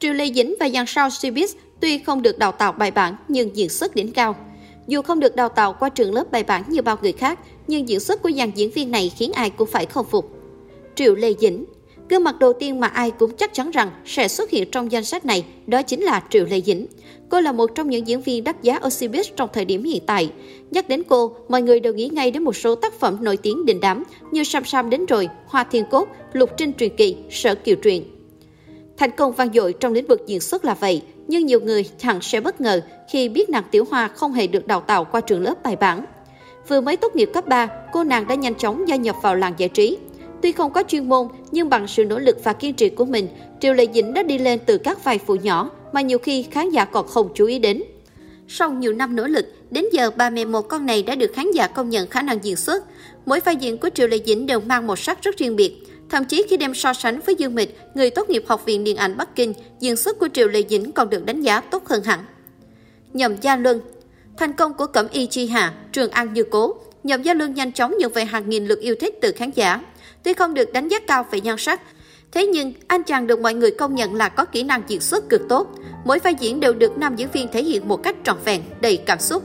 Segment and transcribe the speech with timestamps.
[0.00, 3.56] Triệu Lê Dĩnh và dàn sao Cbiz tuy không được đào tạo bài bản nhưng
[3.56, 4.36] diễn xuất đỉnh cao.
[4.86, 7.88] Dù không được đào tạo qua trường lớp bài bản như bao người khác, nhưng
[7.88, 10.30] diễn xuất của dàn diễn viên này khiến ai cũng phải khâm phục.
[10.94, 11.64] Triệu Lê Dĩnh
[12.08, 15.04] Gương mặt đầu tiên mà ai cũng chắc chắn rằng sẽ xuất hiện trong danh
[15.04, 16.86] sách này đó chính là Triệu Lê Dĩnh.
[17.28, 20.02] Cô là một trong những diễn viên đắt giá ở Cbiz trong thời điểm hiện
[20.06, 20.32] tại.
[20.70, 23.66] Nhắc đến cô, mọi người đều nghĩ ngay đến một số tác phẩm nổi tiếng
[23.66, 27.54] đình đám như Sam Sam đến rồi, Hoa Thiên Cốt, Lục Trinh truyền kỳ, Sở
[27.54, 28.15] Kiều truyền.
[28.96, 32.20] Thành công vang dội trong lĩnh vực diễn xuất là vậy, nhưng nhiều người hẳn
[32.22, 35.42] sẽ bất ngờ khi biết nàng Tiểu Hoa không hề được đào tạo qua trường
[35.42, 36.04] lớp bài bản.
[36.68, 39.54] Vừa mới tốt nghiệp cấp 3, cô nàng đã nhanh chóng gia nhập vào làng
[39.58, 39.98] giải trí.
[40.42, 43.28] Tuy không có chuyên môn, nhưng bằng sự nỗ lực và kiên trì của mình,
[43.60, 46.70] Triệu Lệ Dĩnh đã đi lên từ các vai phụ nhỏ mà nhiều khi khán
[46.70, 47.82] giả còn không chú ý đến.
[48.48, 51.50] Sau nhiều năm nỗ lực, đến giờ bà mẹ một con này đã được khán
[51.50, 52.84] giả công nhận khả năng diễn xuất.
[53.26, 55.86] Mỗi vai diễn của Triệu Lệ Dĩnh đều mang một sắc rất riêng biệt.
[56.10, 58.96] Thậm chí khi đem so sánh với Dương Mịch, người tốt nghiệp Học viện Điện
[58.96, 62.04] ảnh Bắc Kinh, diễn xuất của Triệu Lệ Dĩnh còn được đánh giá tốt hơn
[62.04, 62.24] hẳn.
[63.12, 63.80] Nhậm Gia Luân
[64.36, 67.72] Thành công của Cẩm Y Chi Hà, Trường An Như Cố, Nhậm Gia Luân nhanh
[67.72, 69.80] chóng nhận về hàng nghìn lượt yêu thích từ khán giả.
[70.22, 71.80] Tuy không được đánh giá cao về nhan sắc,
[72.32, 75.28] thế nhưng anh chàng được mọi người công nhận là có kỹ năng diễn xuất
[75.28, 75.74] cực tốt.
[76.04, 78.96] Mỗi vai diễn đều được nam diễn viên thể hiện một cách trọn vẹn, đầy
[78.96, 79.42] cảm xúc.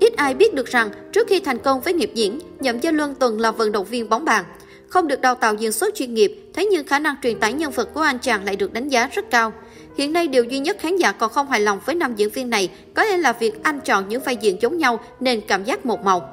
[0.00, 3.14] Ít ai biết được rằng, trước khi thành công với nghiệp diễn, Nhậm Gia Luân
[3.14, 4.44] từng là vận động viên bóng bàn.
[4.88, 7.72] Không được đào tạo diễn xuất chuyên nghiệp, thế nhưng khả năng truyền tải nhân
[7.72, 9.52] vật của anh chàng lại được đánh giá rất cao.
[9.96, 12.50] Hiện nay điều duy nhất khán giả còn không hài lòng với nam diễn viên
[12.50, 15.86] này có lẽ là việc anh chọn những vai diễn giống nhau nên cảm giác
[15.86, 16.30] một màu.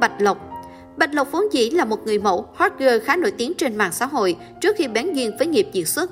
[0.00, 0.38] Bạch Lộc
[0.96, 3.92] Bạch Lộc vốn dĩ là một người mẫu hot girl khá nổi tiếng trên mạng
[3.92, 6.10] xã hội trước khi bén duyên với nghiệp diễn xuất.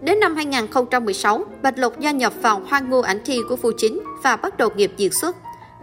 [0.00, 4.00] Đến năm 2016, Bạch Lộc gia nhập vào hoang ngu ảnh thi của Phu Chính
[4.22, 5.36] và bắt đầu nghiệp diễn xuất.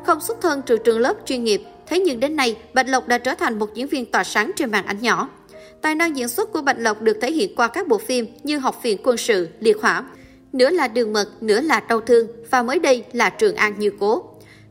[0.06, 3.18] Không xuất thân từ trường lớp chuyên nghiệp, thế nhưng đến nay Bạch Lộc đã
[3.18, 5.30] trở thành một diễn viên tỏa sáng trên màn ảnh nhỏ.
[5.82, 8.58] Tài năng diễn xuất của Bạch Lộc được thể hiện qua các bộ phim như
[8.58, 10.04] Học viện quân sự, Liệt hỏa,
[10.54, 13.92] nửa là Đường mật, nửa là Đau thương và mới đây là Trường An như
[14.00, 14.24] cố.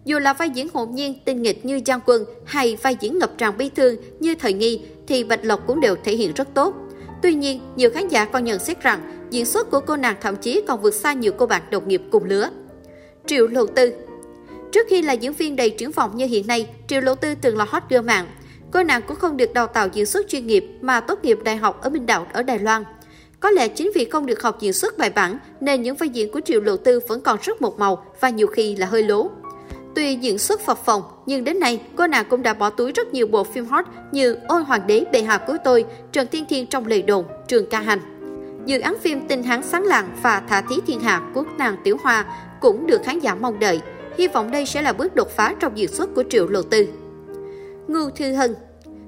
[0.04, 3.38] Dù là vai diễn hồn nhiên, tinh nghịch như Giang Quân hay vai diễn ngập
[3.38, 6.74] tràn bi thương như Thời Nghi thì Bạch Lộc cũng đều thể hiện rất tốt.
[7.22, 10.36] Tuy nhiên, nhiều khán giả còn nhận xét rằng diễn xuất của cô nàng thậm
[10.36, 12.50] chí còn vượt xa nhiều cô bạn đồng nghiệp cùng lứa.
[13.26, 13.92] Triệu Lộ Tư
[14.76, 17.56] Trước khi là diễn viên đầy triển vọng như hiện nay, Triệu Lộ Tư từng
[17.56, 18.26] là hot girl mạng.
[18.72, 21.56] Cô nàng cũng không được đào tạo diễn xuất chuyên nghiệp mà tốt nghiệp đại
[21.56, 22.84] học ở Minh Đạo ở Đài Loan.
[23.40, 26.32] Có lẽ chính vì không được học diễn xuất bài bản nên những vai diễn
[26.32, 29.30] của Triệu Lộ Tư vẫn còn rất một màu và nhiều khi là hơi lố.
[29.94, 33.14] Tuy diễn xuất phập phòng, nhưng đến nay cô nàng cũng đã bỏ túi rất
[33.14, 36.66] nhiều bộ phim hot như Ôi Hoàng đế bệ hạ của tôi, Trần Thiên Thiên
[36.66, 38.00] trong lời đồn, Trường Ca Hành.
[38.66, 41.96] Dự án phim Tình Hán Sáng Lạng và Thả Thí Thiên Hạ của nàng Tiểu
[42.02, 42.24] Hoa
[42.60, 43.80] cũng được khán giả mong đợi.
[44.18, 46.86] Hy vọng đây sẽ là bước đột phá trong diễn xuất của Triệu Lộ Tư.
[47.88, 48.54] Ngô Thư Hân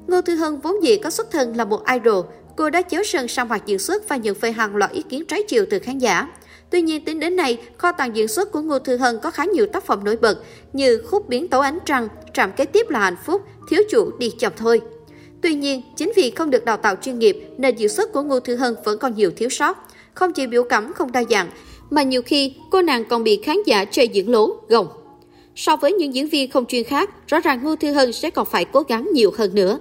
[0.07, 2.25] Ngô Thư Hân vốn dĩ có xuất thân là một idol,
[2.57, 5.25] cô đã chéo sân sang hoạt diễn xuất và nhận về hàng loạt ý kiến
[5.25, 6.29] trái chiều từ khán giả.
[6.71, 9.45] Tuy nhiên tính đến nay, kho tàng diễn xuất của Ngô Thư Hân có khá
[9.45, 10.39] nhiều tác phẩm nổi bật
[10.73, 14.31] như Khúc biến tấu ánh trăng, Trạm kế tiếp là hạnh phúc, Thiếu chủ đi
[14.39, 14.81] chậm thôi.
[15.43, 18.41] Tuy nhiên, chính vì không được đào tạo chuyên nghiệp nên diễn xuất của Ngô
[18.41, 19.89] Thư Hân vẫn còn nhiều thiếu sót.
[20.15, 21.51] Không chỉ biểu cảm không đa dạng,
[21.91, 24.89] mà nhiều khi cô nàng còn bị khán giả chê diễn lố, gồng.
[25.57, 28.47] So với những diễn viên không chuyên khác, rõ ràng Ngô Thư Hân sẽ còn
[28.47, 29.79] phải cố gắng nhiều hơn nữa.